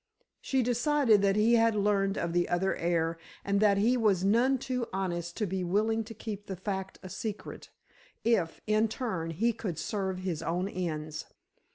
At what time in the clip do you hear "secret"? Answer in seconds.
7.09-7.69